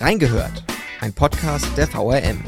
[0.00, 0.64] Reingehört,
[1.02, 2.42] ein Podcast der VRM.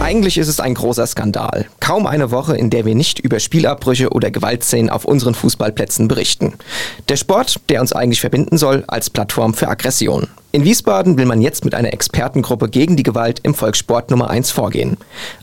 [0.00, 1.66] Eigentlich ist es ein großer Skandal.
[1.80, 6.54] Kaum eine Woche, in der wir nicht über Spielabbrüche oder Gewaltszenen auf unseren Fußballplätzen berichten.
[7.10, 10.28] Der Sport, der uns eigentlich verbinden soll, als Plattform für Aggression.
[10.52, 14.50] In Wiesbaden will man jetzt mit einer Expertengruppe gegen die Gewalt im Volkssport Nummer 1
[14.50, 14.96] vorgehen.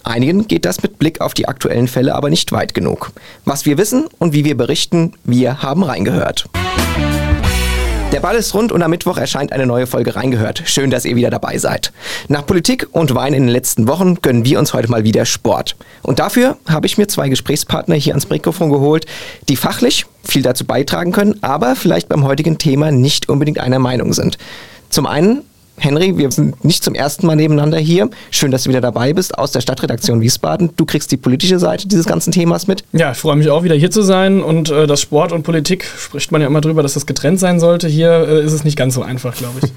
[0.03, 3.11] Einigen geht das mit Blick auf die aktuellen Fälle aber nicht weit genug.
[3.45, 6.49] Was wir wissen und wie wir berichten, wir haben reingehört.
[8.11, 10.63] Der Ball ist rund und am Mittwoch erscheint eine neue Folge reingehört.
[10.65, 11.93] Schön, dass ihr wieder dabei seid.
[12.27, 15.77] Nach Politik und Wein in den letzten Wochen gönnen wir uns heute mal wieder Sport.
[16.01, 19.05] Und dafür habe ich mir zwei Gesprächspartner hier ans Mikrofon geholt,
[19.47, 24.11] die fachlich viel dazu beitragen können, aber vielleicht beim heutigen Thema nicht unbedingt einer Meinung
[24.11, 24.37] sind.
[24.89, 25.43] Zum einen
[25.81, 28.07] Henry, wir sind nicht zum ersten Mal nebeneinander hier.
[28.29, 30.69] Schön, dass du wieder dabei bist aus der Stadtredaktion Wiesbaden.
[30.77, 32.83] Du kriegst die politische Seite dieses ganzen Themas mit.
[32.93, 35.85] Ja, ich freue mich auch wieder hier zu sein und äh, das Sport und Politik
[35.97, 37.87] spricht man ja immer drüber, dass das getrennt sein sollte.
[37.87, 39.71] Hier äh, ist es nicht ganz so einfach, glaube ich.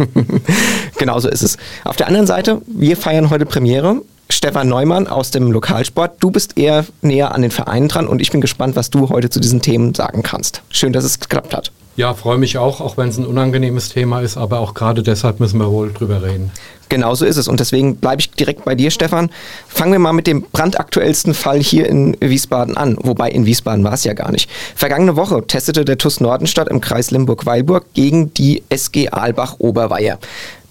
[0.98, 1.56] genau so ist es.
[1.84, 4.02] Auf der anderen Seite, wir feiern heute Premiere.
[4.28, 6.16] Stefan Neumann aus dem Lokalsport.
[6.20, 9.30] Du bist eher näher an den Vereinen dran und ich bin gespannt, was du heute
[9.30, 10.60] zu diesen Themen sagen kannst.
[10.68, 11.72] Schön, dass es geklappt hat.
[11.96, 15.38] Ja, freue mich auch, auch wenn es ein unangenehmes Thema ist, aber auch gerade deshalb
[15.38, 16.50] müssen wir wohl drüber reden.
[16.88, 19.30] Genau so ist es und deswegen bleibe ich direkt bei dir, Stefan.
[19.68, 23.92] Fangen wir mal mit dem brandaktuellsten Fall hier in Wiesbaden an, wobei in Wiesbaden war
[23.92, 24.50] es ja gar nicht.
[24.74, 30.18] Vergangene Woche testete der TUS Nordenstadt im Kreis Limburg-Weilburg gegen die SG Aalbach-Oberweier.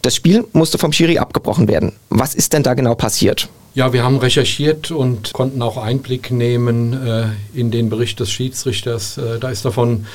[0.02, 1.94] Das Spiel musste vom Schiri abgebrochen werden.
[2.10, 3.48] Was ist denn da genau passiert?
[3.76, 9.18] Ja, wir haben recherchiert und konnten auch Einblick nehmen äh, in den Bericht des Schiedsrichters.
[9.18, 10.06] Äh, da ist davon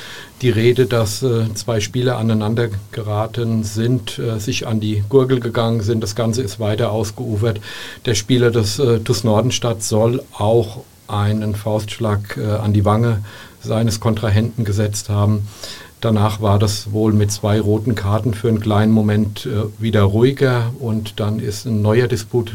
[0.41, 5.81] die Rede, dass äh, zwei Spieler aneinander geraten sind, äh, sich an die Gurgel gegangen
[5.81, 6.01] sind.
[6.01, 7.59] Das Ganze ist weiter ausgeufert.
[8.05, 13.25] Der Spieler des äh, TuS Nordenstadt soll auch einen Faustschlag äh, an die Wange
[13.61, 15.49] seines Kontrahenten gesetzt haben.
[15.99, 21.19] Danach war das wohl mit zwei roten Karten für einen kleinen Moment wieder ruhiger und
[21.19, 22.53] dann ist ein neuer Disput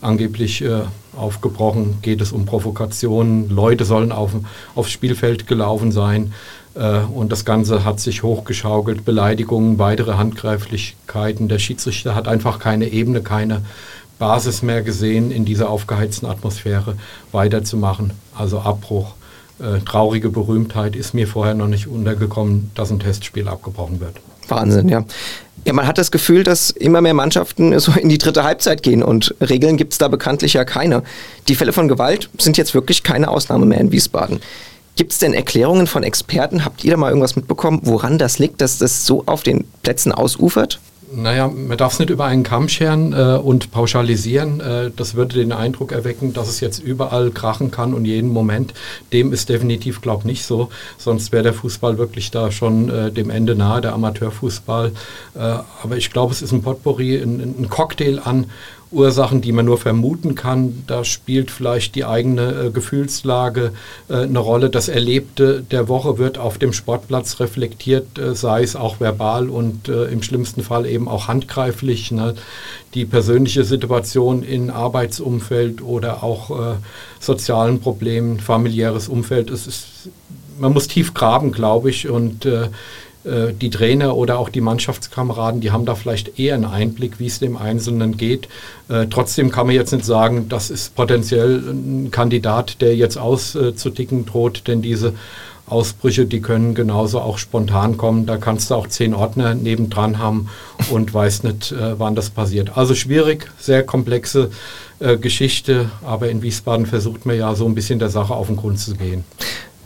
[0.00, 0.82] angeblich äh,
[1.16, 4.32] aufgebrochen, geht es um Provokationen, Leute sollen auf,
[4.74, 6.32] aufs Spielfeld gelaufen sein
[6.74, 11.48] äh, und das Ganze hat sich hochgeschaukelt, Beleidigungen, weitere Handgreiflichkeiten.
[11.48, 13.62] Der Schiedsrichter hat einfach keine Ebene, keine
[14.18, 16.96] Basis mehr gesehen, in dieser aufgeheizten Atmosphäre
[17.32, 18.12] weiterzumachen.
[18.36, 19.14] Also Abbruch.
[19.60, 24.16] Äh, traurige Berühmtheit ist mir vorher noch nicht untergekommen, dass ein Testspiel abgebrochen wird.
[24.48, 25.04] Wahnsinn, ja.
[25.66, 29.02] Ja, man hat das Gefühl, dass immer mehr Mannschaften so in die dritte Halbzeit gehen
[29.02, 31.02] und Regeln gibt es da bekanntlich ja keine.
[31.48, 34.40] Die Fälle von Gewalt sind jetzt wirklich keine Ausnahme mehr in Wiesbaden.
[34.96, 36.64] Gibt es denn Erklärungen von Experten?
[36.64, 40.12] Habt ihr da mal irgendwas mitbekommen, woran das liegt, dass das so auf den Plätzen
[40.12, 40.80] ausufert?
[41.12, 44.60] Naja, man darf es nicht über einen Kamm scheren äh, und pauschalisieren.
[44.60, 48.74] Äh, das würde den Eindruck erwecken, dass es jetzt überall krachen kann und jeden Moment.
[49.12, 50.70] Dem ist definitiv, glaube ich, nicht so.
[50.98, 54.92] Sonst wäre der Fußball wirklich da schon äh, dem Ende nahe, der Amateurfußball.
[55.34, 58.46] Äh, aber ich glaube, es ist ein Potpourri, ein, ein Cocktail an
[58.92, 60.82] Ursachen, die man nur vermuten kann.
[60.86, 63.72] Da spielt vielleicht die eigene äh, Gefühlslage
[64.08, 64.68] äh, eine Rolle.
[64.68, 69.88] Das Erlebte der Woche wird auf dem Sportplatz reflektiert, äh, sei es auch verbal und
[69.88, 72.10] äh, im schlimmsten Fall eben auch handgreiflich.
[72.10, 72.34] Ne?
[72.94, 76.74] Die persönliche Situation in Arbeitsumfeld oder auch äh,
[77.20, 79.50] sozialen Problemen, familiäres Umfeld.
[79.50, 79.86] Es ist,
[80.58, 82.68] man muss tief graben, glaube ich, und äh,
[83.24, 87.38] die Trainer oder auch die Mannschaftskameraden, die haben da vielleicht eher einen Einblick, wie es
[87.38, 88.48] dem Einzelnen geht.
[88.88, 94.24] Äh, trotzdem kann man jetzt nicht sagen, das ist potenziell ein Kandidat, der jetzt auszuticken
[94.24, 95.12] droht, denn diese
[95.66, 98.26] Ausbrüche, die können genauso auch spontan kommen.
[98.26, 100.48] Da kannst du auch zehn Ordner nebendran haben
[100.90, 102.76] und weißt nicht, äh, wann das passiert.
[102.76, 104.50] Also schwierig, sehr komplexe
[104.98, 108.56] äh, Geschichte, aber in Wiesbaden versucht man ja so ein bisschen der Sache auf den
[108.56, 109.24] Grund zu gehen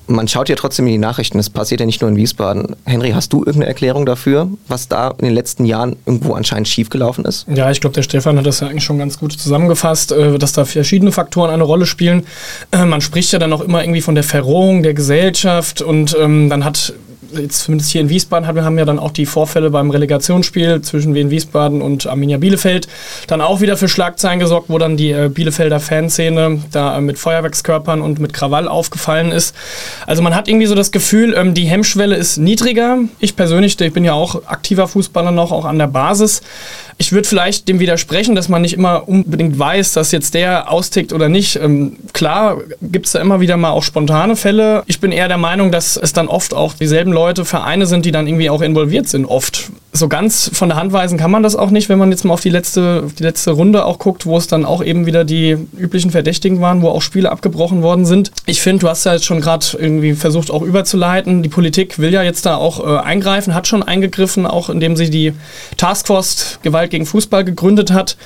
[0.06, 1.38] man schaut ja trotzdem in die Nachrichten.
[1.38, 2.76] Das passiert ja nicht nur in Wiesbaden.
[2.84, 7.24] Henry, hast du irgendeine Erklärung dafür, was da in den letzten Jahren irgendwo anscheinend schiefgelaufen
[7.24, 7.46] ist?
[7.48, 10.52] Ja, ich glaube, der Stefan hat das ja eigentlich schon ganz gut zusammengefasst, äh, dass
[10.52, 12.26] da verschiedene Faktoren eine Rolle spielen.
[12.70, 16.48] Äh, man spricht ja dann auch immer irgendwie von der Verrohung der Gesellschaft und ähm,
[16.50, 16.94] dann hat
[17.38, 20.80] jetzt zumindest hier in Wiesbaden haben wir haben ja dann auch die Vorfälle beim Relegationsspiel
[20.82, 22.88] zwischen Wien Wiesbaden und Arminia Bielefeld
[23.26, 27.18] dann auch wieder für Schlagzeilen gesorgt, wo dann die äh, Bielefelder Fanszene da äh, mit
[27.18, 29.54] Feuerwerkskörpern und mit Krawall aufgefallen ist.
[30.06, 32.98] Also man hat irgendwie so das Gefühl, ähm, die Hemmschwelle ist niedriger.
[33.18, 36.42] Ich persönlich, ich bin ja auch aktiver Fußballer noch, auch an der Basis.
[36.98, 41.12] Ich würde vielleicht dem widersprechen, dass man nicht immer unbedingt weiß, dass jetzt der austickt
[41.12, 41.56] oder nicht.
[41.56, 44.82] Ähm, klar gibt es da immer wieder mal auch spontane Fälle.
[44.86, 48.12] Ich bin eher der Meinung, dass es dann oft auch dieselben Leute, Vereine sind, die
[48.12, 51.54] dann irgendwie auch involviert sind, oft so ganz von der Hand weisen kann man das
[51.54, 54.36] auch nicht, wenn man jetzt mal auf die letzte, die letzte Runde auch guckt, wo
[54.36, 58.32] es dann auch eben wieder die üblichen Verdächtigen waren, wo auch Spiele abgebrochen worden sind.
[58.44, 61.44] Ich finde, du hast ja jetzt schon gerade irgendwie versucht auch überzuleiten.
[61.44, 65.10] Die Politik will ja jetzt da auch äh, eingreifen, hat schon eingegriffen, auch indem sie
[65.10, 65.32] die
[65.76, 68.16] Taskforce Gewalt gegen Fußball gegründet hat.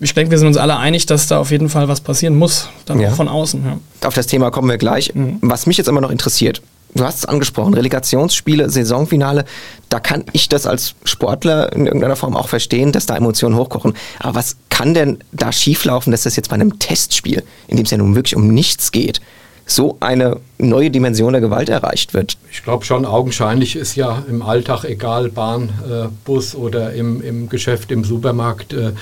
[0.00, 2.68] Ich denke, wir sind uns alle einig, dass da auf jeden Fall was passieren muss,
[2.84, 3.10] dann ja.
[3.10, 3.64] auch von außen.
[3.64, 4.08] Ja.
[4.08, 5.14] Auf das Thema kommen wir gleich.
[5.14, 5.38] Mhm.
[5.40, 6.62] Was mich jetzt immer noch interessiert,
[6.94, 9.44] du hast es angesprochen, Relegationsspiele, Saisonfinale,
[9.88, 13.94] da kann ich das als Sportler in irgendeiner Form auch verstehen, dass da Emotionen hochkochen.
[14.18, 17.90] Aber was kann denn da schieflaufen, dass das jetzt bei einem Testspiel, in dem es
[17.90, 19.20] ja nun wirklich um nichts geht,
[19.64, 22.36] so eine neue Dimension der Gewalt erreicht wird?
[22.50, 27.48] Ich glaube schon, augenscheinlich ist ja im Alltag, egal Bahn, äh, Bus oder im, im
[27.48, 28.92] Geschäft, im Supermarkt, äh,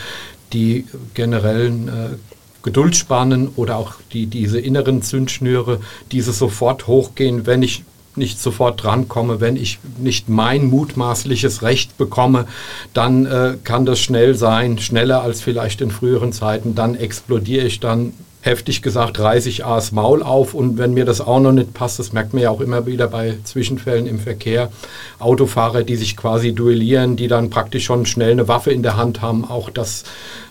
[0.52, 2.16] die generellen äh,
[2.62, 5.80] Geduldsspannen oder auch die, diese inneren Zündschnüre,
[6.12, 7.84] diese sofort hochgehen, wenn ich
[8.16, 12.46] nicht sofort drankomme, wenn ich nicht mein mutmaßliches Recht bekomme,
[12.92, 16.74] dann äh, kann das schnell sein, schneller als vielleicht in früheren Zeiten.
[16.74, 21.20] Dann explodiere ich, dann heftig gesagt, reiße ich A's Maul auf und wenn mir das
[21.20, 24.72] auch noch nicht passt, das merkt man ja auch immer wieder bei Zwischenfällen im Verkehr,
[25.18, 29.20] Autofahrer, die sich quasi duellieren, die dann praktisch schon schnell eine Waffe in der Hand
[29.20, 30.04] haben, auch das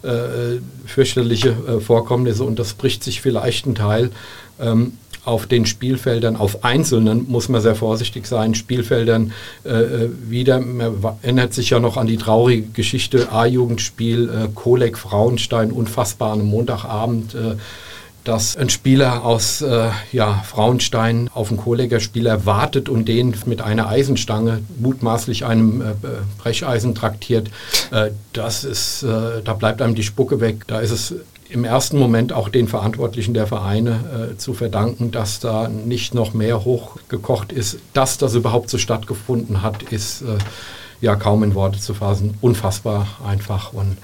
[0.03, 4.11] äh, fürchterliche äh, Vorkommnisse und das bricht sich vielleicht ein Teil.
[4.59, 4.93] Ähm,
[5.29, 9.31] auf den Spielfeldern, auf einzelnen, muss man sehr vorsichtig sein, Spielfeldern
[9.63, 10.59] äh, äh wieder.
[10.59, 16.45] Man erinnert sich ja noch an die traurige Geschichte A-Jugendspiel äh, Kolek Frauenstein, unfassbar am
[16.45, 17.35] Montagabend.
[17.35, 17.55] Äh,
[18.25, 23.61] dass ein Spieler aus äh, ja, Frauenstein auf einen Kolleger Spieler wartet und den mit
[23.61, 25.85] einer Eisenstange, mutmaßlich einem äh,
[26.37, 27.49] Brecheisen traktiert.
[27.91, 30.65] Äh, das ist, äh, da bleibt einem die Spucke weg.
[30.67, 31.15] Da ist es
[31.49, 36.33] im ersten Moment auch den Verantwortlichen der Vereine äh, zu verdanken, dass da nicht noch
[36.33, 37.79] mehr hochgekocht ist.
[37.93, 40.37] Dass das überhaupt so stattgefunden hat, ist äh,
[41.01, 42.37] ja kaum in Worte zu fassen.
[42.41, 43.97] Unfassbar einfach und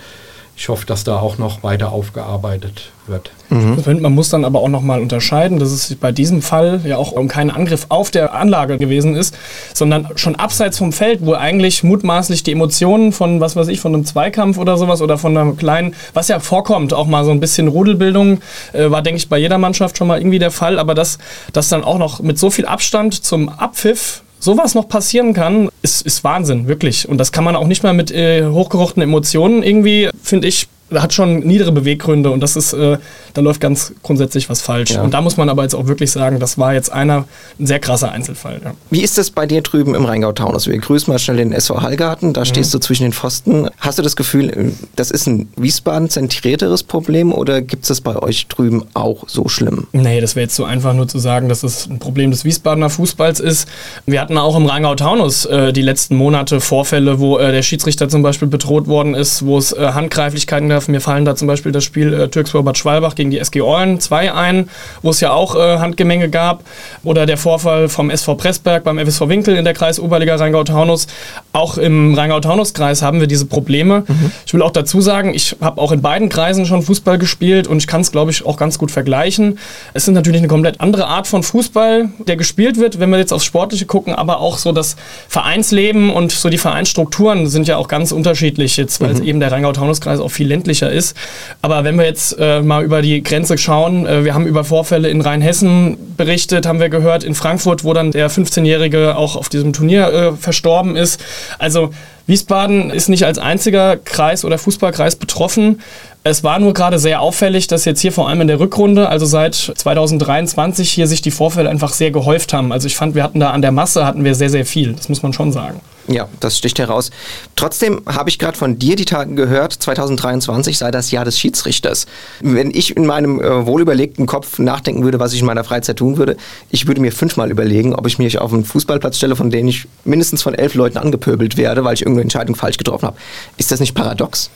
[0.57, 3.31] ich hoffe, dass da auch noch weiter aufgearbeitet wird.
[3.49, 4.01] Mhm.
[4.01, 7.27] Man muss dann aber auch nochmal unterscheiden, dass es bei diesem Fall ja auch um
[7.27, 9.35] keinen Angriff auf der Anlage gewesen ist,
[9.73, 13.93] sondern schon abseits vom Feld, wo eigentlich mutmaßlich die Emotionen von, was weiß ich, von
[13.93, 17.41] einem Zweikampf oder sowas oder von einem kleinen, was ja vorkommt, auch mal so ein
[17.41, 18.39] bisschen Rudelbildung,
[18.73, 21.17] äh, war, denke ich, bei jeder Mannschaft schon mal irgendwie der Fall, aber dass
[21.51, 26.05] das dann auch noch mit so viel Abstand zum Abpfiff sowas noch passieren kann, ist,
[26.05, 27.09] ist Wahnsinn, wirklich.
[27.09, 31.13] Und das kann man auch nicht mal mit äh, hochgekochten Emotionen irgendwie, finde ich, hat
[31.13, 32.97] schon niedere Beweggründe und das ist, äh,
[33.33, 34.91] da läuft ganz grundsätzlich was falsch.
[34.91, 35.01] Ja.
[35.01, 37.25] Und da muss man aber jetzt auch wirklich sagen, das war jetzt einer,
[37.59, 38.61] ein sehr krasser Einzelfall.
[38.63, 38.73] Ja.
[38.91, 40.67] Wie ist das bei dir drüben im Rheingau-Taunus?
[40.67, 42.45] Wir grüßen mal schnell den SV Hallgarten, da mhm.
[42.45, 43.67] stehst du zwischen den Pfosten.
[43.79, 48.47] Hast du das Gefühl, das ist ein Wiesbaden-zentrierteres Problem oder gibt es das bei euch
[48.47, 49.87] drüben auch so schlimm?
[49.91, 52.91] Nee, das wäre jetzt so einfach nur zu sagen, dass es ein Problem des Wiesbadener
[52.91, 53.67] Fußballs ist.
[54.05, 58.21] Wir hatten auch im Rheingau-Taunus äh, die letzten Monate Vorfälle, wo äh, der Schiedsrichter zum
[58.21, 60.74] Beispiel bedroht worden ist, wo es äh, Handgreiflichkeiten gab.
[60.87, 64.33] Mir fallen da zum Beispiel das Spiel äh, Türkspor-Bad Schwalbach gegen die SG Eulen 2
[64.33, 64.69] ein,
[65.01, 66.63] wo es ja auch äh, Handgemenge gab.
[67.03, 71.07] Oder der Vorfall vom SV Pressberg beim FSV Winkel in der Kreis Oberliga Rheingau-Taunus.
[71.53, 74.03] Auch im Rheingau-Taunus-Kreis haben wir diese Probleme.
[74.07, 74.31] Mhm.
[74.45, 77.77] Ich will auch dazu sagen, ich habe auch in beiden Kreisen schon Fußball gespielt und
[77.77, 79.57] ich kann es, glaube ich, auch ganz gut vergleichen.
[79.93, 83.33] Es ist natürlich eine komplett andere Art von Fußball, der gespielt wird, wenn wir jetzt
[83.33, 84.95] aufs Sportliche gucken, aber auch so das
[85.27, 89.23] Vereinsleben und so die Vereinsstrukturen sind ja auch ganz unterschiedlich jetzt, weil mhm.
[89.23, 91.15] eben der Rheingau-Taunus-Kreis auch viel ländlicher ist.
[91.61, 95.09] Aber wenn wir jetzt äh, mal über die Grenze schauen, äh, wir haben über Vorfälle
[95.09, 99.73] in Rheinhessen berichtet, haben wir gehört, in Frankfurt, wo dann der 15-Jährige auch auf diesem
[99.73, 101.23] Turnier äh, verstorben ist.
[101.59, 101.91] Also
[102.27, 105.81] Wiesbaden ist nicht als einziger Kreis oder Fußballkreis betroffen.
[106.23, 109.27] Es war nur gerade sehr auffällig, dass jetzt hier vor allem in der Rückrunde, also
[109.27, 112.71] seit 2023, hier sich die Vorfälle einfach sehr gehäuft haben.
[112.71, 114.93] Also ich fand, wir hatten da an der Masse hatten wir sehr, sehr viel.
[114.93, 115.81] Das muss man schon sagen.
[116.07, 117.09] Ja, das sticht heraus.
[117.55, 122.05] Trotzdem habe ich gerade von dir die Tage gehört, 2023 sei das Jahr des Schiedsrichters.
[122.41, 126.17] Wenn ich in meinem äh, wohlüberlegten Kopf nachdenken würde, was ich in meiner Freizeit tun
[126.17, 126.37] würde,
[126.69, 129.87] ich würde mir fünfmal überlegen, ob ich mich auf einen Fußballplatz stelle, von dem ich
[130.03, 133.17] mindestens von elf Leuten angepöbelt werde, weil ich irgendeine Entscheidung falsch getroffen habe.
[133.57, 134.49] Ist das nicht paradox?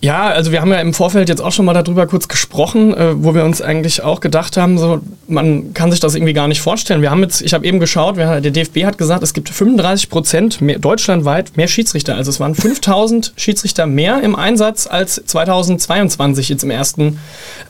[0.00, 3.22] Ja, also wir haben ja im Vorfeld jetzt auch schon mal darüber kurz gesprochen, äh,
[3.22, 6.60] wo wir uns eigentlich auch gedacht haben, so man kann sich das irgendwie gar nicht
[6.60, 7.02] vorstellen.
[7.02, 10.08] Wir haben jetzt, ich habe eben geschaut, wir, der DFB hat gesagt, es gibt 35
[10.08, 12.14] Prozent mehr, deutschlandweit mehr Schiedsrichter.
[12.14, 17.18] Also es waren 5000 Schiedsrichter mehr im Einsatz als 2022 jetzt im ersten,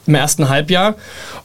[0.06, 0.96] im ersten Halbjahr.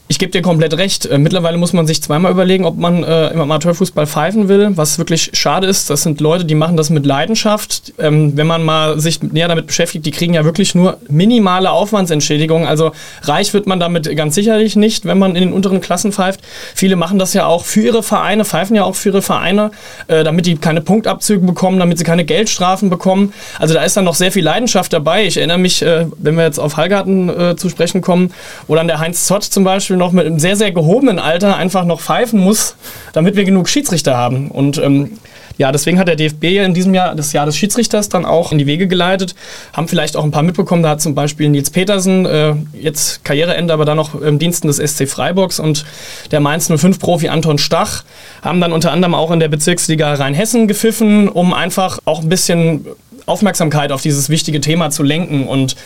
[0.06, 1.06] Ich gebe dir komplett recht.
[1.06, 4.76] Äh, mittlerweile muss man sich zweimal überlegen, ob man äh, im Amateurfußball pfeifen will.
[4.76, 7.94] Was wirklich schade ist, das sind Leute, die machen das mit Leidenschaft.
[7.98, 12.66] Ähm, wenn man mal sich näher damit beschäftigt, die kriegen ja wirklich nur minimale Aufwandsentschädigungen.
[12.66, 16.40] Also reich wird man damit ganz sicherlich nicht, wenn man in den unteren Klassen pfeift.
[16.74, 19.70] Viele machen das ja auch für ihre Vereine, pfeifen ja auch für ihre Vereine,
[20.08, 23.32] äh, damit die keine Punktabzüge bekommen, damit sie keine Geldstrafen bekommen.
[23.58, 25.24] Also da ist dann noch sehr viel Leidenschaft dabei.
[25.24, 28.32] Ich erinnere mich, äh, wenn wir jetzt auf Hallgarten äh, zu sprechen kommen,
[28.66, 31.56] wo dann der Heinz Zott zum Beispiel Beispiel noch mit einem sehr, sehr gehobenen Alter
[31.56, 32.76] einfach noch pfeifen muss,
[33.12, 34.50] damit wir genug Schiedsrichter haben.
[34.50, 35.18] Und ähm,
[35.56, 38.58] ja, deswegen hat der DFB in diesem Jahr das Jahr des Schiedsrichters dann auch in
[38.58, 39.34] die Wege geleitet.
[39.72, 40.82] Haben vielleicht auch ein paar mitbekommen.
[40.82, 44.78] Da hat zum Beispiel Nils Petersen, äh, jetzt Karriereende, aber dann noch im Diensten des
[44.78, 45.84] SC Freiburgs und
[46.30, 48.04] der Mainz 05-Profi Anton Stach
[48.42, 52.86] haben dann unter anderem auch in der Bezirksliga Rheinhessen gepfiffen, um einfach auch ein bisschen
[53.26, 55.46] Aufmerksamkeit auf dieses wichtige Thema zu lenken.
[55.46, 55.76] Und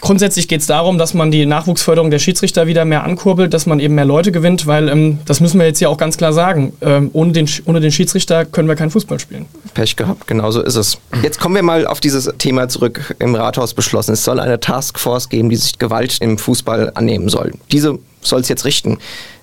[0.00, 3.80] grundsätzlich geht es darum, dass man die Nachwuchsförderung der Schiedsrichter wieder mehr ankurbelt, dass man
[3.80, 6.72] eben mehr Leute gewinnt, weil ähm, das müssen wir jetzt hier auch ganz klar sagen.
[6.80, 9.46] Ähm, ohne, den, ohne den Schiedsrichter können wir keinen Fußball spielen.
[9.74, 10.98] Pech gehabt, genau so ist es.
[11.22, 13.14] Jetzt kommen wir mal auf dieses Thema zurück.
[13.18, 17.52] Im Rathaus beschlossen, es soll eine Taskforce geben, die sich Gewalt im Fußball annehmen soll.
[17.72, 18.98] Diese soll es jetzt richten.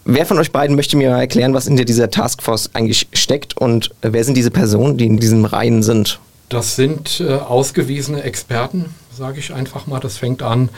[0.05, 3.91] Wer von euch beiden möchte mir mal erklären, was in dieser Taskforce eigentlich steckt und
[4.01, 6.19] wer sind diese Personen, die in diesen Reihen sind?
[6.49, 9.99] Das sind äh, ausgewiesene Experten, sage ich einfach mal.
[9.99, 10.69] Das fängt an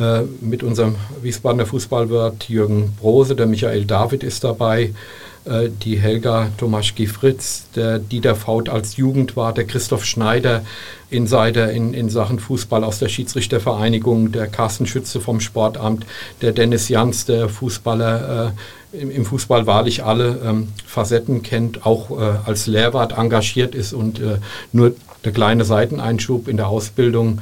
[0.00, 4.92] äh, mit unserem Wiesbadener Fußballwirt Jürgen Brose, der Michael David ist dabei,
[5.44, 10.62] äh, die Helga Tomaschki-Fritz, der Dieter Faut als Jugendwart, der Christoph Schneider,
[11.08, 16.04] Insider in, in Sachen Fußball aus der Schiedsrichtervereinigung, der Carsten Schütze vom Sportamt,
[16.42, 18.52] der Dennis Jans, der Fußballer
[18.92, 24.20] äh, im, Fußball wahrlich alle ähm, Facetten kennt, auch äh, als Lehrwart engagiert ist und
[24.20, 24.38] äh,
[24.72, 27.40] nur der kleine Seiteneinschub in der Ausbildung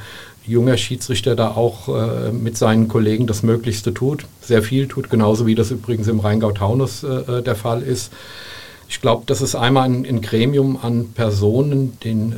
[0.49, 5.47] junger Schiedsrichter da auch äh, mit seinen Kollegen das Möglichste tut, sehr viel tut, genauso
[5.47, 8.13] wie das übrigens im Rheingau-Taunus äh, der Fall ist.
[8.89, 12.37] Ich glaube, das ist einmal ein, ein, Gremium an Personen, den äh,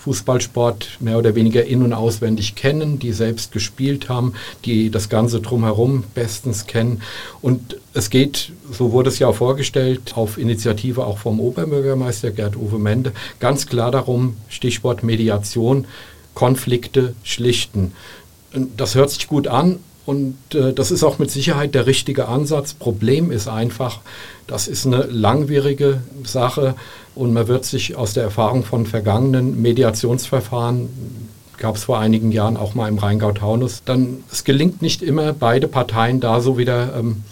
[0.00, 5.40] Fußballsport mehr oder weniger in- und auswendig kennen, die selbst gespielt haben, die das Ganze
[5.40, 7.02] drumherum bestens kennen.
[7.42, 12.78] Und es geht, so wurde es ja auch vorgestellt, auf Initiative auch vom Oberbürgermeister Gerd-Uwe
[12.78, 15.86] Mende, ganz klar darum, Stichwort Mediation,
[16.40, 17.92] Konflikte schlichten.
[18.74, 22.72] Das hört sich gut an, und äh, das ist auch mit Sicherheit der richtige Ansatz.
[22.72, 24.00] Problem ist einfach,
[24.46, 26.76] das ist eine langwierige Sache
[27.14, 30.88] und man wird sich aus der Erfahrung von vergangenen Mediationsverfahren
[31.58, 33.82] gab es vor einigen Jahren auch mal im Rheingau-Taunus.
[33.84, 37.22] Dann es gelingt nicht immer, beide Parteien da so wieder ähm,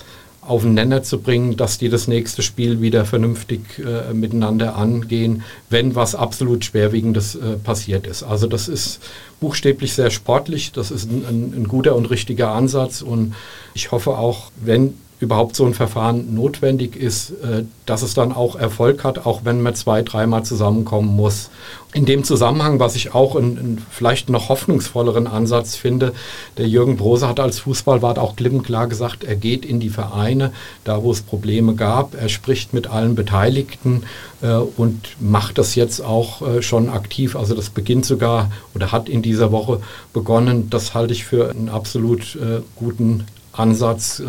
[0.49, 5.43] auf den Nenner zu bringen, dass die das nächste Spiel wieder vernünftig äh, miteinander angehen,
[5.71, 8.23] wenn was absolut Schwerwiegendes äh, passiert ist.
[8.23, 9.01] Also das ist
[9.41, 13.35] buchstäblich sehr sportlich, das ist ein, ein, ein guter und richtiger Ansatz und
[13.75, 18.55] ich hoffe auch, wenn überhaupt so ein Verfahren notwendig ist, äh, dass es dann auch
[18.55, 21.51] Erfolg hat, auch wenn man zwei, dreimal zusammenkommen muss.
[21.95, 26.13] In dem Zusammenhang, was ich auch einen vielleicht noch hoffnungsvolleren Ansatz finde,
[26.59, 28.49] der Jürgen Brose hat als Fußballwart auch klipp
[28.89, 30.53] gesagt, er geht in die Vereine,
[30.85, 34.05] da wo es Probleme gab, er spricht mit allen Beteiligten
[34.43, 37.37] äh, und macht das jetzt auch äh, schon aktiv.
[37.37, 39.81] Also das beginnt sogar oder hat in dieser Woche
[40.13, 40.71] begonnen.
[40.71, 42.39] Das halte ich für einen absolut
[42.77, 44.23] guten Ansatz,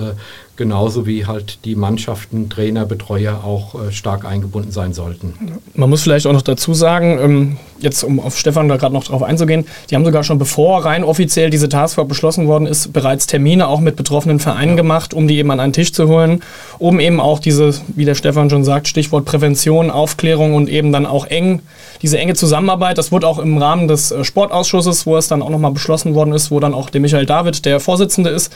[0.59, 5.33] genauso wie halt die Mannschaften, Trainer, Betreuer auch äh, stark eingebunden sein sollten.
[5.73, 9.05] Man muss vielleicht auch noch dazu sagen, ähm, jetzt um auf Stefan da gerade noch
[9.05, 13.25] drauf einzugehen, die haben sogar schon bevor rein offiziell diese Taskforce beschlossen worden ist, bereits
[13.25, 14.75] Termine auch mit betroffenen Vereinen ja.
[14.75, 16.41] gemacht, um die eben an einen Tisch zu holen,
[16.77, 21.05] um eben auch diese, wie der Stefan schon sagt, Stichwort Prävention, Aufklärung und eben dann
[21.05, 21.61] auch eng,
[22.01, 25.49] diese enge Zusammenarbeit, das wurde auch im Rahmen des äh, Sportausschusses, wo es dann auch
[25.49, 28.53] nochmal beschlossen worden ist, wo dann auch der Michael David, der Vorsitzende ist,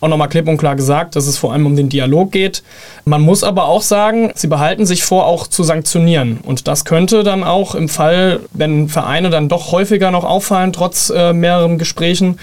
[0.00, 2.62] auch nochmal klipp und klar gesagt, dass es vor allem um den Dialog geht.
[3.04, 6.38] Man muss aber auch sagen, sie behalten sich vor, auch zu sanktionieren.
[6.42, 11.10] Und das könnte dann auch im Fall, wenn Vereine dann doch häufiger noch auffallen, trotz
[11.10, 12.38] äh, mehreren Gesprächen,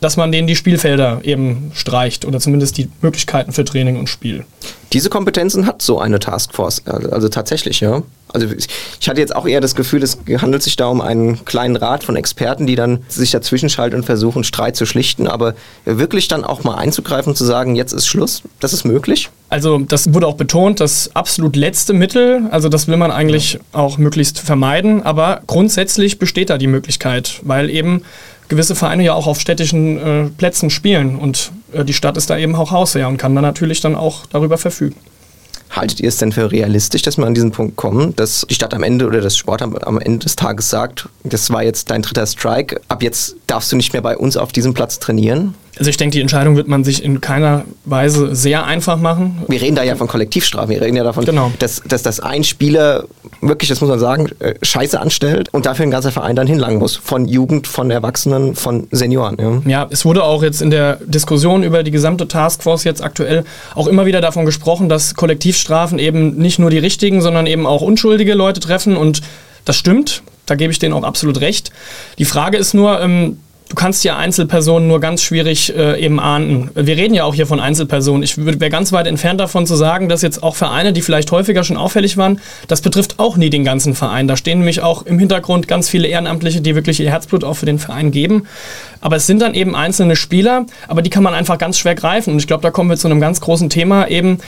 [0.00, 4.44] dass man denen die Spielfelder eben streicht oder zumindest die Möglichkeiten für Training und Spiel.
[4.92, 8.02] Diese Kompetenzen hat so eine Taskforce, also tatsächlich, ja.
[8.32, 8.46] Also
[9.00, 12.04] ich hatte jetzt auch eher das Gefühl, es handelt sich da um einen kleinen Rat
[12.04, 15.28] von Experten, die dann sich dazwischen schalten und versuchen, Streit zu schlichten.
[15.28, 15.54] Aber
[15.84, 19.30] wirklich dann auch mal einzugreifen und zu sagen, jetzt ist Schluss, das ist möglich?
[19.50, 23.96] Also das wurde auch betont, das absolut letzte Mittel, also das will man eigentlich auch
[23.96, 25.02] möglichst vermeiden.
[25.02, 28.02] Aber grundsätzlich besteht da die Möglichkeit, weil eben
[28.48, 32.38] gewisse Vereine ja auch auf städtischen äh, Plätzen spielen und äh, die Stadt ist da
[32.38, 34.96] eben auch Hausherr und kann dann natürlich dann auch darüber verfügen.
[35.70, 38.74] Haltet ihr es denn für realistisch, dass wir an diesen Punkt kommen, dass die Stadt
[38.74, 42.26] am Ende oder das Sportamt am Ende des Tages sagt, das war jetzt dein dritter
[42.26, 45.54] Strike, ab jetzt darfst du nicht mehr bei uns auf diesem Platz trainieren?
[45.78, 49.42] Also ich denke, die Entscheidung wird man sich in keiner Weise sehr einfach machen.
[49.48, 50.70] Wir reden da ja von Kollektivstrafen.
[50.70, 51.52] Wir reden ja davon, genau.
[51.58, 53.04] dass, dass, dass ein Spieler
[53.40, 56.78] wirklich, das muss man sagen, äh, Scheiße anstellt und dafür ein ganzer Verein dann hinlangen
[56.78, 56.96] muss.
[56.96, 59.36] Von Jugend, von Erwachsenen, von Senioren.
[59.38, 59.70] Ja.
[59.70, 63.44] ja, es wurde auch jetzt in der Diskussion über die gesamte Taskforce jetzt aktuell
[63.74, 67.82] auch immer wieder davon gesprochen, dass Kollektivstrafen eben nicht nur die richtigen, sondern eben auch
[67.82, 69.22] unschuldige Leute treffen und
[69.64, 70.22] das stimmt.
[70.46, 71.70] Da gebe ich denen auch absolut recht.
[72.18, 76.70] Die Frage ist nur, ähm, du kannst ja Einzelpersonen nur ganz schwierig äh, eben ahnden.
[76.74, 78.22] Wir reden ja auch hier von Einzelpersonen.
[78.22, 81.64] Ich wäre ganz weit entfernt davon zu sagen, dass jetzt auch Vereine, die vielleicht häufiger
[81.64, 84.28] schon auffällig waren, das betrifft auch nie den ganzen Verein.
[84.28, 87.66] Da stehen nämlich auch im Hintergrund ganz viele Ehrenamtliche, die wirklich ihr Herzblut auch für
[87.66, 88.44] den Verein geben.
[89.00, 92.32] Aber es sind dann eben einzelne Spieler, aber die kann man einfach ganz schwer greifen.
[92.32, 94.38] Und ich glaube, da kommen wir zu einem ganz großen Thema eben,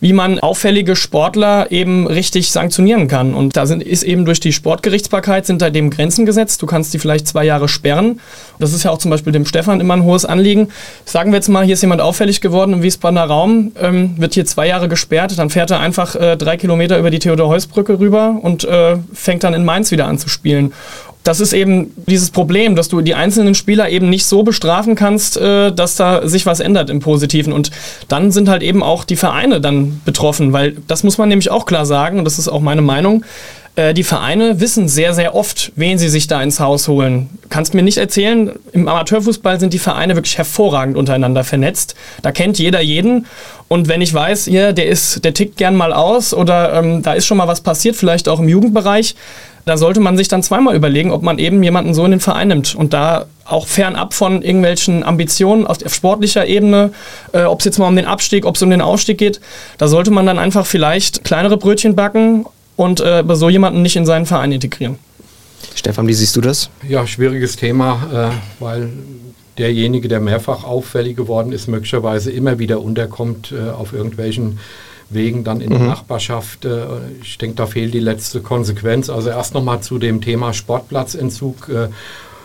[0.00, 3.34] wie man auffällige Sportler eben richtig sanktionieren kann.
[3.34, 6.62] Und da sind, ist eben durch die Sportgerichtsbarkeit sind da dem Grenzen gesetzt.
[6.62, 8.20] Du kannst die vielleicht zwei Jahre sperren.
[8.58, 10.68] Das ist ja auch zum Beispiel dem Stefan immer ein hohes Anliegen.
[11.04, 14.46] Sagen wir jetzt mal, hier ist jemand auffällig geworden im Wiesbadener Raum, ähm, wird hier
[14.46, 18.64] zwei Jahre gesperrt, dann fährt er einfach äh, drei Kilometer über die Theodor-Heuss-Brücke rüber und
[18.64, 20.72] äh, fängt dann in Mainz wieder an zu spielen
[21.24, 25.36] das ist eben dieses Problem, dass du die einzelnen Spieler eben nicht so bestrafen kannst,
[25.36, 27.52] äh, dass da sich was ändert im Positiven.
[27.52, 27.70] Und
[28.08, 31.66] dann sind halt eben auch die Vereine dann betroffen, weil das muss man nämlich auch
[31.66, 33.24] klar sagen, und das ist auch meine Meinung.
[33.76, 37.30] Äh, die Vereine wissen sehr, sehr oft, wen sie sich da ins Haus holen.
[37.50, 41.94] Kannst mir nicht erzählen, im Amateurfußball sind die Vereine wirklich hervorragend untereinander vernetzt.
[42.22, 43.26] Da kennt jeder jeden.
[43.68, 47.12] Und wenn ich weiß, hier, der ist, der tickt gern mal aus oder ähm, da
[47.12, 49.14] ist schon mal was passiert, vielleicht auch im Jugendbereich,
[49.64, 52.48] da sollte man sich dann zweimal überlegen, ob man eben jemanden so in den Verein
[52.48, 56.92] nimmt und da auch fernab von irgendwelchen Ambitionen auf sportlicher Ebene,
[57.32, 59.40] äh, ob es jetzt mal um den Abstieg, ob es um den Ausstieg geht,
[59.78, 64.06] da sollte man dann einfach vielleicht kleinere Brötchen backen und äh, so jemanden nicht in
[64.06, 64.98] seinen Verein integrieren.
[65.74, 66.70] Stefan, wie siehst du das?
[66.88, 68.90] Ja, schwieriges Thema, äh, weil
[69.58, 74.58] derjenige, der mehrfach auffällig geworden ist, möglicherweise immer wieder unterkommt äh, auf irgendwelchen
[75.10, 75.78] Wegen dann in mhm.
[75.78, 76.64] der Nachbarschaft.
[76.64, 76.86] Äh,
[77.22, 79.10] ich denke, da fehlt die letzte Konsequenz.
[79.10, 81.68] Also erst nochmal zu dem Thema Sportplatzentzug.
[81.68, 81.88] Äh,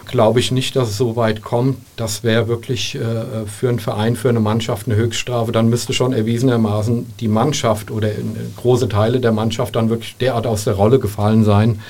[0.06, 1.78] glaube ich nicht, dass es so weit kommt.
[1.96, 5.52] Das wäre wirklich äh, für einen Verein, für eine Mannschaft eine Höchststrafe.
[5.52, 8.10] Dann müsste schon erwiesenermaßen die Mannschaft oder
[8.58, 11.82] große Teile der Mannschaft dann wirklich derart aus der Rolle gefallen sein,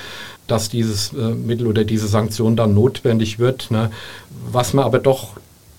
[0.48, 3.72] dass dieses äh, Mittel oder diese Sanktion dann notwendig wird.
[3.72, 3.91] Ne?
[4.51, 5.32] Was man aber doch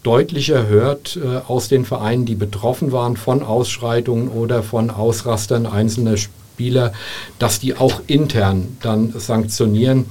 [0.06, 6.16] deutlicher hört äh, aus den Vereinen, die betroffen waren von Ausschreitungen oder von Ausrastern einzelner
[6.16, 6.92] Spieler,
[7.40, 10.06] dass die auch intern dann sanktionieren.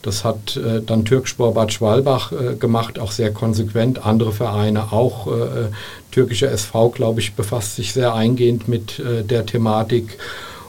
[0.00, 4.04] Das hat äh, dann Türkspor Bad Schwalbach äh, gemacht, auch sehr konsequent.
[4.04, 5.26] Andere Vereine auch.
[5.26, 5.68] Äh,
[6.10, 10.18] türkischer SV, glaube ich, befasst sich sehr eingehend mit äh, der Thematik.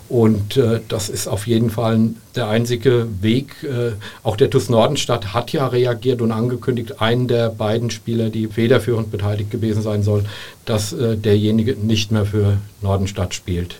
[0.07, 3.63] Und äh, das ist auf jeden Fall der einzige Weg.
[3.63, 8.47] Äh, auch der TuS Nordenstadt hat ja reagiert und angekündigt, einen der beiden Spieler, die
[8.47, 10.23] federführend beteiligt gewesen sein soll,
[10.65, 13.77] dass äh, derjenige nicht mehr für Nordenstadt spielt.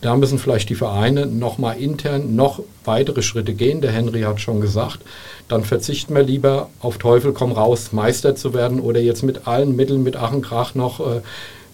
[0.00, 3.80] Da müssen vielleicht die Vereine nochmal intern noch weitere Schritte gehen.
[3.80, 5.00] Der Henry hat schon gesagt,
[5.48, 9.74] dann verzichten wir lieber auf Teufel komm raus, Meister zu werden oder jetzt mit allen
[9.76, 11.20] Mitteln, mit Ach und Krach noch äh,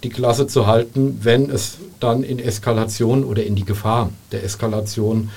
[0.04, 5.30] die Klasse zu halten, wenn es dann in Eskalation oder in die Gefahr der Eskalation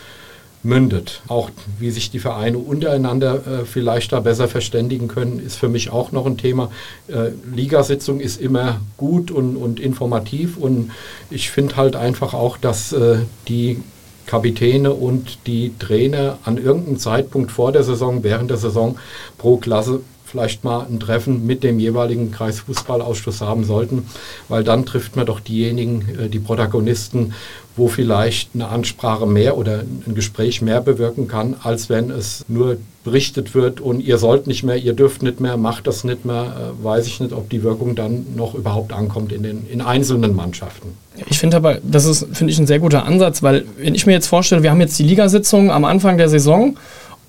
[0.63, 1.21] mündet.
[1.27, 1.49] Auch
[1.79, 6.11] wie sich die Vereine untereinander äh, vielleicht da besser verständigen können, ist für mich auch
[6.11, 6.71] noch ein Thema.
[7.07, 10.91] Äh, Ligasitzung ist immer gut und, und informativ und
[11.29, 13.81] ich finde halt einfach auch, dass äh, die
[14.25, 18.97] Kapitäne und die Trainer an irgendeinem Zeitpunkt vor der Saison, während der Saison
[19.37, 24.05] pro Klasse vielleicht mal ein Treffen mit dem jeweiligen Kreisfußballausschuss haben sollten,
[24.49, 27.33] weil dann trifft man doch diejenigen, äh, die Protagonisten,
[27.77, 32.77] wo vielleicht eine Ansprache mehr oder ein Gespräch mehr bewirken kann, als wenn es nur
[33.03, 36.73] berichtet wird und ihr sollt nicht mehr, ihr dürft nicht mehr, macht das nicht mehr,
[36.81, 40.35] äh, weiß ich nicht, ob die Wirkung dann noch überhaupt ankommt in den in einzelnen
[40.35, 40.89] Mannschaften.
[41.29, 44.13] Ich finde aber, das ist, finde ich, ein sehr guter Ansatz, weil wenn ich mir
[44.13, 46.75] jetzt vorstelle, wir haben jetzt die Ligasitzung am Anfang der Saison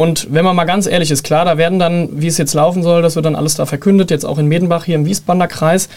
[0.00, 2.84] und wenn man mal ganz ehrlich ist, klar, da werden dann, wie es jetzt laufen
[2.84, 5.88] soll, das wird dann alles da verkündet, jetzt auch in Medenbach hier im Wiesbadener Kreis.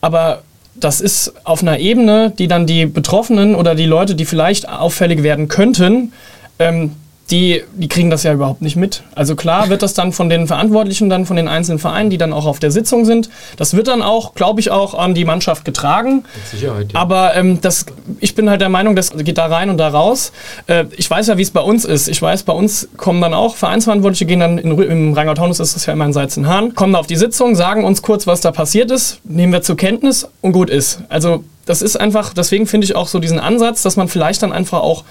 [0.00, 0.42] Aber
[0.76, 5.24] das ist auf einer Ebene, die dann die Betroffenen oder die Leute, die vielleicht auffällig
[5.24, 6.12] werden könnten,
[6.60, 6.92] ähm,
[7.30, 9.02] die, die kriegen das ja überhaupt nicht mit.
[9.14, 12.32] Also klar wird das dann von den Verantwortlichen, dann von den einzelnen Vereinen, die dann
[12.32, 15.66] auch auf der Sitzung sind, das wird dann auch, glaube ich, auch an die Mannschaft
[15.66, 16.24] getragen.
[16.34, 16.98] Mit Sicherheit, ja.
[16.98, 17.84] Aber ähm, das,
[18.20, 20.32] ich bin halt der Meinung, das geht da rein und da raus.
[20.68, 22.08] Äh, ich weiß ja, wie es bei uns ist.
[22.08, 25.84] Ich weiß, bei uns kommen dann auch Vereinsverantwortliche, gehen dann in, im Rheingau-Taunus ist das
[25.84, 28.90] ja immer in Salzenhahn, kommen da auf die Sitzung, sagen uns kurz, was da passiert
[28.90, 31.02] ist, nehmen wir zur Kenntnis und gut ist.
[31.10, 34.52] Also das ist einfach, deswegen finde ich auch so diesen Ansatz, dass man vielleicht dann
[34.52, 35.04] einfach auch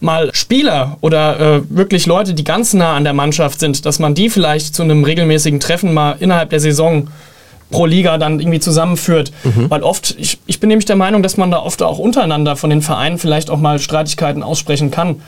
[0.00, 4.14] mal Spieler oder äh, wirklich Leute, die ganz nah an der Mannschaft sind, dass man
[4.14, 7.08] die vielleicht zu einem regelmäßigen Treffen mal innerhalb der Saison
[7.70, 9.32] pro Liga dann irgendwie zusammenführt.
[9.44, 9.70] Mhm.
[9.70, 12.70] Weil oft, ich, ich bin nämlich der Meinung, dass man da oft auch untereinander von
[12.70, 15.20] den Vereinen vielleicht auch mal Streitigkeiten aussprechen kann.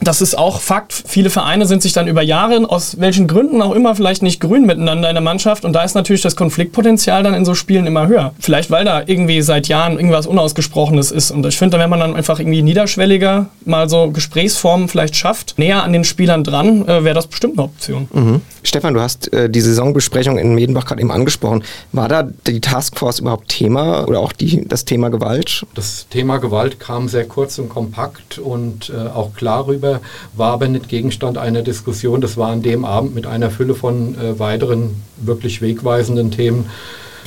[0.00, 0.92] Das ist auch Fakt.
[1.06, 4.64] Viele Vereine sind sich dann über Jahre, aus welchen Gründen auch immer, vielleicht nicht grün
[4.64, 5.64] miteinander in der Mannschaft.
[5.64, 8.32] Und da ist natürlich das Konfliktpotenzial dann in so Spielen immer höher.
[8.38, 11.30] Vielleicht, weil da irgendwie seit Jahren irgendwas Unausgesprochenes ist.
[11.30, 15.82] Und ich finde, wenn man dann einfach irgendwie niederschwelliger mal so Gesprächsformen vielleicht schafft, näher
[15.82, 18.08] an den Spielern dran, äh, wäre das bestimmt eine Option.
[18.12, 18.40] Mhm.
[18.68, 21.64] Stefan, du hast äh, die Saisonbesprechung in Medenbach gerade eben angesprochen.
[21.92, 25.64] War da die Taskforce überhaupt Thema oder auch die, das Thema Gewalt?
[25.74, 30.02] Das Thema Gewalt kam sehr kurz und kompakt und äh, auch klar rüber
[30.34, 32.20] war aber nicht Gegenstand einer Diskussion.
[32.20, 36.66] Das war an dem Abend mit einer Fülle von äh, weiteren wirklich wegweisenden Themen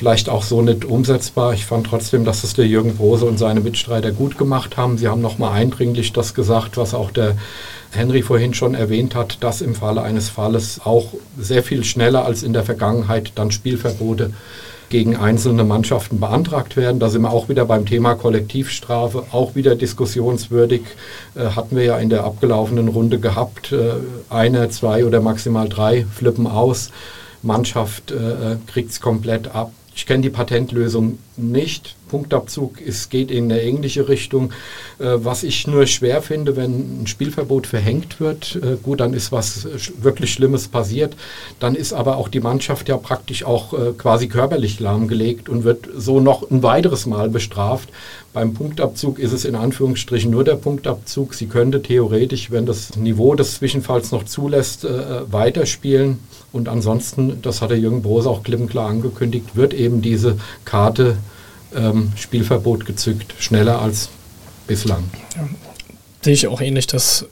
[0.01, 1.53] vielleicht auch so nicht umsetzbar.
[1.53, 4.97] Ich fand trotzdem, dass es der Jürgen Brose und seine Mitstreiter gut gemacht haben.
[4.97, 7.35] Sie haben nochmal eindringlich das gesagt, was auch der
[7.91, 12.41] Henry vorhin schon erwähnt hat, dass im Falle eines Falles auch sehr viel schneller als
[12.41, 14.31] in der Vergangenheit dann Spielverbote
[14.89, 16.99] gegen einzelne Mannschaften beantragt werden.
[16.99, 20.81] Da sind wir auch wieder beim Thema Kollektivstrafe, auch wieder diskussionswürdig.
[21.35, 23.71] Äh, hatten wir ja in der abgelaufenen Runde gehabt.
[23.71, 23.91] Äh,
[24.31, 26.89] eine, zwei oder maximal drei flippen aus.
[27.43, 29.71] Mannschaft äh, kriegt es komplett ab.
[30.01, 31.95] Ich kenne die Patentlösung nicht.
[32.11, 34.51] Punktabzug ist, geht in eine ähnliche Richtung.
[34.99, 39.31] Äh, was ich nur schwer finde, wenn ein Spielverbot verhängt wird, äh, gut, dann ist
[39.31, 39.65] was
[40.01, 41.15] wirklich Schlimmes passiert.
[41.61, 45.87] Dann ist aber auch die Mannschaft ja praktisch auch äh, quasi körperlich lahmgelegt und wird
[45.95, 47.87] so noch ein weiteres Mal bestraft.
[48.33, 51.33] Beim Punktabzug ist es in Anführungsstrichen nur der Punktabzug.
[51.33, 54.87] Sie könnte theoretisch, wenn das Niveau des Zwischenfalls noch zulässt,
[55.29, 56.19] weiterspielen.
[56.53, 60.37] Und ansonsten, das hat der Jürgen Brose auch klipp und klar angekündigt, wird eben diese
[60.63, 61.17] Karte
[61.75, 64.09] ähm, Spielverbot gezückt, schneller als
[64.67, 65.03] bislang.
[65.35, 65.47] Ja,
[66.21, 66.87] sehe ich auch ähnlich.
[66.87, 67.25] Dass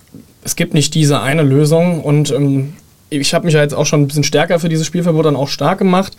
[0.44, 2.74] es gibt nicht diese eine Lösung und ähm,
[3.12, 5.48] ich habe mich ja jetzt auch schon ein bisschen stärker für dieses Spielverbot dann auch
[5.48, 6.16] stark gemacht.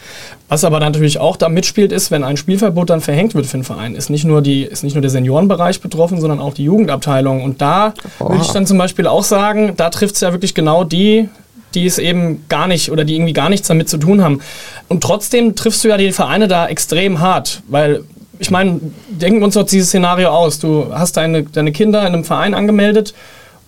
[0.48, 3.64] Was aber natürlich auch da mitspielt, ist, wenn ein Spielverbot dann verhängt wird für den
[3.64, 7.44] Verein, ist nicht nur, die, ist nicht nur der Seniorenbereich betroffen, sondern auch die Jugendabteilung.
[7.44, 10.82] Und da würde ich dann zum Beispiel auch sagen, da trifft es ja wirklich genau
[10.82, 11.28] die,
[11.74, 14.40] die es eben gar nicht oder die irgendwie gar nichts damit zu tun haben.
[14.88, 18.04] Und trotzdem triffst du ja die Vereine da extrem hart, weil
[18.38, 20.58] ich meine, denken wir uns doch dieses Szenario aus.
[20.58, 23.12] Du hast deine, deine Kinder in einem Verein angemeldet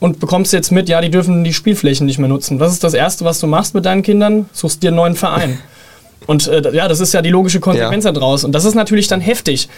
[0.01, 2.59] und bekommst jetzt mit, ja, die dürfen die Spielflächen nicht mehr nutzen.
[2.59, 4.47] Was ist das Erste, was du machst mit deinen Kindern?
[4.53, 5.59] Suchst dir einen neuen Verein.
[6.27, 8.13] Und äh, ja, das ist ja die logische Konsequenz ja.
[8.13, 8.45] daraus.
[8.45, 9.69] Und das ist natürlich dann heftig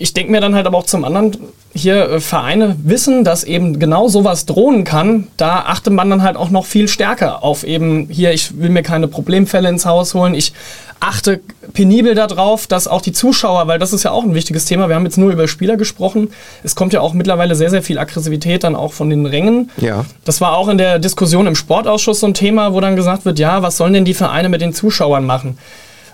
[0.00, 1.36] ich denke mir dann halt aber auch zum anderen,
[1.74, 5.28] hier äh, Vereine wissen, dass eben genau sowas drohen kann.
[5.36, 8.82] Da achtet man dann halt auch noch viel stärker auf eben hier, ich will mir
[8.82, 10.34] keine Problemfälle ins Haus holen.
[10.34, 10.54] Ich
[11.00, 11.40] achte
[11.74, 14.96] penibel darauf, dass auch die Zuschauer, weil das ist ja auch ein wichtiges Thema, wir
[14.96, 16.30] haben jetzt nur über Spieler gesprochen,
[16.62, 19.70] es kommt ja auch mittlerweile sehr, sehr viel Aggressivität dann auch von den Rängen.
[19.78, 20.04] Ja.
[20.24, 23.38] Das war auch in der Diskussion im Sportausschuss so ein Thema, wo dann gesagt wird,
[23.38, 25.58] ja, was sollen denn die Vereine mit den Zuschauern machen?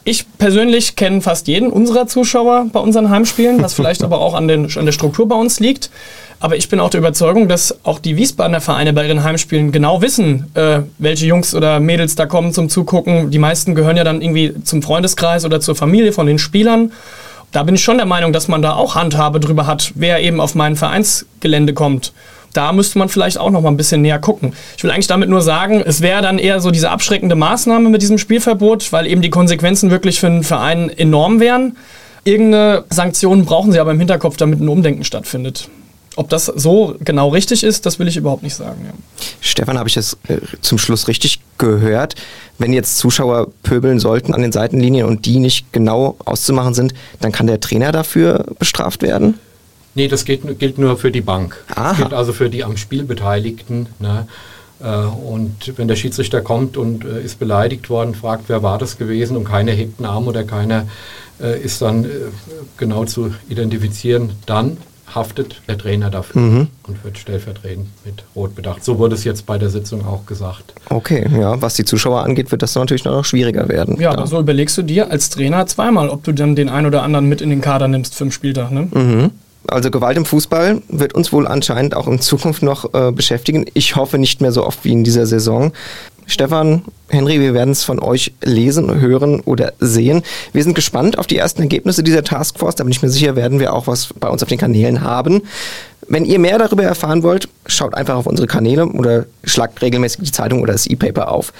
[0.09, 4.47] Ich persönlich kenne fast jeden unserer Zuschauer bei unseren Heimspielen, was vielleicht aber auch an,
[4.47, 5.91] den, an der Struktur bei uns liegt.
[6.39, 10.03] Aber ich bin auch der Überzeugung, dass auch die Wiesbadener Vereine bei ihren Heimspielen genau
[10.03, 13.33] wissen, äh, welche Jungs oder Mädels da kommen zum Zugucken.
[13.33, 16.93] Die meisten gehören ja dann irgendwie zum Freundeskreis oder zur Familie von den Spielern.
[17.51, 20.41] Da bin ich schon der Meinung, dass man da auch Handhabe drüber hat, wer eben
[20.41, 22.13] auf mein Vereinsgelände kommt
[22.57, 24.53] da müsste man vielleicht auch noch mal ein bisschen näher gucken.
[24.77, 28.03] Ich will eigentlich damit nur sagen, es wäre dann eher so diese abschreckende Maßnahme mit
[28.03, 31.77] diesem Spielverbot, weil eben die Konsequenzen wirklich für einen Verein enorm wären.
[32.25, 35.69] Irgendeine Sanktionen brauchen sie aber im Hinterkopf, damit ein Umdenken stattfindet.
[36.17, 38.81] Ob das so genau richtig ist, das will ich überhaupt nicht sagen.
[38.87, 38.93] Ja.
[39.41, 42.15] Stefan, habe ich das äh, zum Schluss richtig gehört?
[42.59, 47.33] Wenn jetzt Zuschauer pöbeln sollten an den Seitenlinien und die nicht genau auszumachen sind, dann
[47.33, 49.39] kann der Trainer dafür bestraft werden?
[49.97, 51.65] Nee, das gilt, gilt nur für die Bank.
[51.75, 51.89] Aha.
[51.89, 53.89] Das gilt also für die am Spiel Beteiligten.
[53.99, 54.29] Ne?
[54.81, 58.99] Äh, und wenn der Schiedsrichter kommt und äh, ist beleidigt worden, fragt, wer war das
[58.99, 60.87] gewesen und keiner hebt einen Arm oder keiner
[61.41, 62.07] äh, ist dann
[62.77, 64.77] genau zu identifizieren, dann
[65.15, 66.67] haftet der Trainer dafür mhm.
[66.87, 68.85] und wird stellvertretend mit Rot bedacht.
[68.85, 70.75] So wurde es jetzt bei der Sitzung auch gesagt.
[70.91, 73.99] Okay, ja, was die Zuschauer angeht, wird das natürlich noch schwieriger werden.
[74.01, 74.27] Ja, da.
[74.27, 77.41] so überlegst du dir als Trainer zweimal, ob du dann den einen oder anderen mit
[77.41, 78.73] in den Kader nimmst für den Spieltag.
[78.73, 78.89] Ne?
[78.93, 79.31] Mhm.
[79.69, 83.67] Also Gewalt im Fußball wird uns wohl anscheinend auch in Zukunft noch äh, beschäftigen.
[83.75, 85.73] Ich hoffe nicht mehr so oft wie in dieser Saison.
[86.27, 90.23] Stefan, Henry, wir werden es von euch lesen, hören oder sehen.
[90.53, 92.75] Wir sind gespannt auf die ersten Ergebnisse dieser Taskforce.
[92.75, 95.43] Da bin ich mir sicher, werden wir auch was bei uns auf den Kanälen haben.
[96.09, 100.33] Wenn ihr mehr darüber erfahren wollt, schaut einfach auf unsere Kanäle oder schlagt regelmäßig die
[100.33, 101.53] Zeitung oder das E-Paper auf.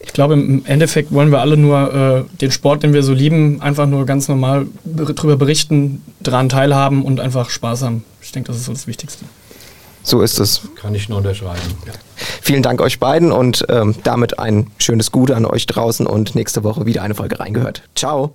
[0.00, 3.62] Ich glaube, im Endeffekt wollen wir alle nur äh, den Sport, den wir so lieben,
[3.62, 8.04] einfach nur ganz normal darüber berichten, daran teilhaben und einfach Spaß haben.
[8.20, 9.24] Ich denke, das ist so das Wichtigste.
[10.02, 10.60] So ist es.
[10.76, 11.60] Kann ich nur unterschreiben.
[11.86, 11.92] Ja.
[12.42, 16.62] Vielen Dank euch beiden und ähm, damit ein schönes Gute an euch draußen und nächste
[16.62, 17.82] Woche wieder eine Folge reingehört.
[17.94, 18.34] Ciao.